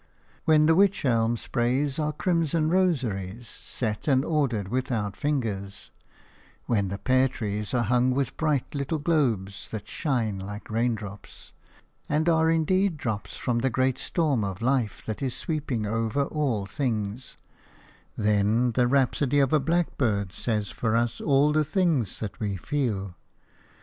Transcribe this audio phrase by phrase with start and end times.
[0.45, 5.91] When the wych elm sprays are crimson rosaries, set and ordered without fingers;
[6.65, 11.51] when the pear trees are hung with bright little globes that shine like raindrops,
[12.09, 16.65] and are indeed drops from the great storm of life that is sweeping over all
[16.65, 17.37] things–
[18.17, 23.13] then the rhapsody of a blackbird says for us all the things that we feel.